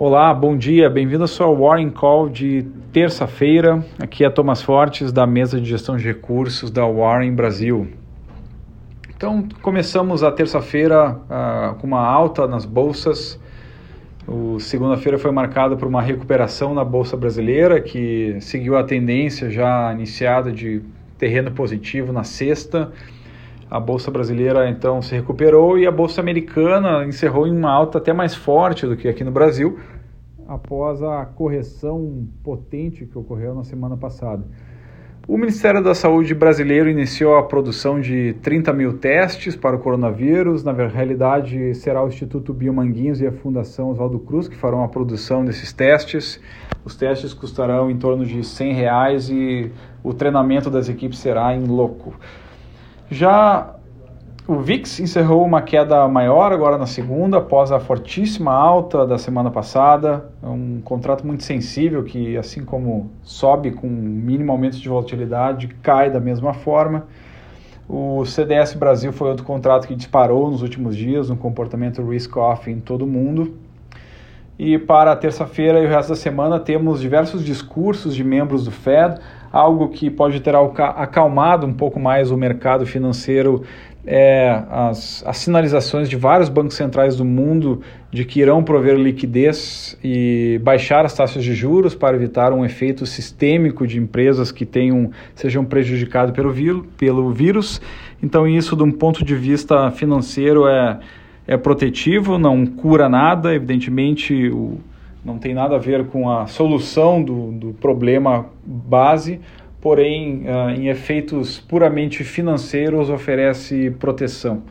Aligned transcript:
Olá, 0.00 0.32
bom 0.32 0.56
dia, 0.56 0.88
bem-vindo 0.88 1.24
ao 1.24 1.26
seu 1.26 1.50
Warning 1.50 1.90
Call 1.90 2.28
de 2.28 2.64
terça-feira. 2.92 3.84
Aqui 4.00 4.24
é 4.24 4.30
Thomas 4.30 4.62
Fortes, 4.62 5.10
da 5.10 5.26
mesa 5.26 5.60
de 5.60 5.68
gestão 5.68 5.96
de 5.96 6.04
recursos 6.04 6.70
da 6.70 6.86
Warren 6.86 7.34
Brasil. 7.34 7.88
Então, 9.08 9.48
começamos 9.60 10.22
a 10.22 10.30
terça-feira 10.30 11.14
uh, 11.14 11.74
com 11.80 11.86
uma 11.88 12.00
alta 12.00 12.46
nas 12.46 12.64
bolsas. 12.64 13.40
O 14.24 14.60
segunda-feira 14.60 15.18
foi 15.18 15.32
marcada 15.32 15.76
por 15.76 15.88
uma 15.88 16.00
recuperação 16.00 16.72
na 16.72 16.84
bolsa 16.84 17.16
brasileira, 17.16 17.80
que 17.80 18.36
seguiu 18.40 18.76
a 18.76 18.84
tendência 18.84 19.50
já 19.50 19.92
iniciada 19.92 20.52
de 20.52 20.80
terreno 21.18 21.50
positivo 21.50 22.12
na 22.12 22.22
sexta. 22.22 22.92
A 23.70 23.78
bolsa 23.78 24.10
brasileira 24.10 24.70
então 24.70 25.02
se 25.02 25.14
recuperou 25.14 25.78
e 25.78 25.86
a 25.86 25.90
bolsa 25.92 26.22
americana 26.22 27.04
encerrou 27.04 27.46
em 27.46 27.54
uma 27.54 27.70
alta 27.70 27.98
até 27.98 28.14
mais 28.14 28.34
forte 28.34 28.86
do 28.86 28.96
que 28.96 29.06
aqui 29.06 29.22
no 29.22 29.30
Brasil, 29.30 29.78
após 30.46 31.02
a 31.02 31.26
correção 31.26 32.26
potente 32.42 33.04
que 33.04 33.18
ocorreu 33.18 33.54
na 33.54 33.64
semana 33.64 33.94
passada. 33.94 34.42
O 35.28 35.36
Ministério 35.36 35.84
da 35.84 35.94
Saúde 35.94 36.34
brasileiro 36.34 36.88
iniciou 36.88 37.36
a 37.36 37.42
produção 37.42 38.00
de 38.00 38.32
30 38.40 38.72
mil 38.72 38.96
testes 38.96 39.54
para 39.54 39.76
o 39.76 39.78
coronavírus. 39.78 40.64
Na 40.64 40.72
realidade, 40.72 41.74
será 41.74 42.02
o 42.02 42.08
Instituto 42.08 42.54
Biomanguinhos 42.54 43.20
e 43.20 43.26
a 43.26 43.32
Fundação 43.32 43.90
Oswaldo 43.90 44.18
Cruz 44.20 44.48
que 44.48 44.56
farão 44.56 44.82
a 44.82 44.88
produção 44.88 45.44
desses 45.44 45.70
testes. 45.70 46.40
Os 46.82 46.96
testes 46.96 47.34
custarão 47.34 47.90
em 47.90 47.98
torno 47.98 48.24
de 48.24 48.42
100 48.42 48.72
reais 48.72 49.28
e 49.28 49.70
o 50.02 50.14
treinamento 50.14 50.70
das 50.70 50.88
equipes 50.88 51.18
será 51.18 51.54
em 51.54 51.66
loco. 51.66 52.14
Já 53.10 53.74
o 54.48 54.60
VIX 54.60 55.00
encerrou 55.00 55.44
uma 55.44 55.60
queda 55.60 56.08
maior 56.08 56.52
agora 56.52 56.78
na 56.78 56.86
segunda, 56.86 57.36
após 57.36 57.70
a 57.70 57.78
fortíssima 57.78 58.50
alta 58.50 59.06
da 59.06 59.18
semana 59.18 59.50
passada. 59.50 60.30
É 60.42 60.46
um 60.46 60.80
contrato 60.82 61.26
muito 61.26 61.42
sensível 61.44 62.02
que, 62.02 62.34
assim 62.36 62.64
como 62.64 63.10
sobe 63.22 63.70
com 63.70 63.86
mínimo 63.86 64.50
aumento 64.50 64.78
de 64.78 64.88
volatilidade, 64.88 65.68
cai 65.82 66.10
da 66.10 66.18
mesma 66.18 66.54
forma. 66.54 67.06
O 67.86 68.24
CDS 68.24 68.74
Brasil 68.74 69.12
foi 69.12 69.28
outro 69.28 69.44
contrato 69.44 69.86
que 69.86 69.94
disparou 69.94 70.50
nos 70.50 70.62
últimos 70.62 70.96
dias, 70.96 71.28
um 71.28 71.36
comportamento 71.36 72.02
risk-off 72.02 72.70
em 72.70 72.80
todo 72.80 73.02
o 73.02 73.06
mundo. 73.06 73.54
E 74.58 74.76
para 74.76 75.14
terça-feira 75.14 75.80
e 75.80 75.86
o 75.86 75.88
resto 75.88 76.08
da 76.08 76.16
semana 76.16 76.58
temos 76.58 77.00
diversos 77.00 77.44
discursos 77.44 78.14
de 78.14 78.24
membros 78.24 78.64
do 78.64 78.72
Fed, 78.72 79.20
algo 79.52 79.88
que 79.88 80.10
pode 80.10 80.40
ter 80.40 80.54
acalmado 80.54 81.66
um 81.66 81.72
pouco 81.72 82.00
mais 82.00 82.30
o 82.30 82.36
mercado 82.36 82.84
financeiro 82.84 83.62
é, 84.10 84.64
as, 84.70 85.22
as 85.26 85.36
sinalizações 85.36 86.08
de 86.08 86.16
vários 86.16 86.48
bancos 86.48 86.74
centrais 86.74 87.14
do 87.14 87.26
mundo 87.26 87.82
de 88.10 88.24
que 88.24 88.40
irão 88.40 88.64
prover 88.64 88.96
liquidez 88.96 89.98
e 90.02 90.58
baixar 90.62 91.04
as 91.04 91.12
taxas 91.12 91.44
de 91.44 91.54
juros 91.54 91.94
para 91.94 92.16
evitar 92.16 92.50
um 92.54 92.64
efeito 92.64 93.04
sistêmico 93.04 93.86
de 93.86 93.98
empresas 93.98 94.50
que 94.50 94.64
tenham, 94.64 95.10
sejam 95.34 95.62
prejudicadas 95.62 96.34
pelo, 96.34 96.84
pelo 96.96 97.30
vírus. 97.32 97.82
Então, 98.22 98.46
isso, 98.46 98.74
de 98.74 98.82
um 98.82 98.90
ponto 98.90 99.22
de 99.22 99.34
vista 99.34 99.90
financeiro, 99.90 100.66
é, 100.66 100.98
é 101.48 101.56
protetivo, 101.56 102.38
não 102.38 102.66
cura 102.66 103.08
nada, 103.08 103.54
evidentemente, 103.54 104.50
o, 104.50 104.78
não 105.24 105.38
tem 105.38 105.54
nada 105.54 105.76
a 105.76 105.78
ver 105.78 106.06
com 106.08 106.30
a 106.30 106.46
solução 106.46 107.22
do, 107.22 107.50
do 107.52 107.72
problema 107.72 108.44
base, 108.62 109.40
porém, 109.80 110.42
uh, 110.42 110.70
em 110.70 110.88
efeitos 110.88 111.58
puramente 111.58 112.22
financeiros, 112.22 113.08
oferece 113.08 113.90
proteção. 113.98 114.62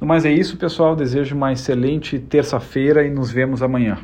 Mas 0.00 0.24
é 0.24 0.32
isso, 0.32 0.58
pessoal. 0.58 0.96
Desejo 0.96 1.36
uma 1.36 1.52
excelente 1.52 2.18
terça-feira 2.18 3.06
e 3.06 3.10
nos 3.10 3.30
vemos 3.30 3.62
amanhã. 3.62 3.98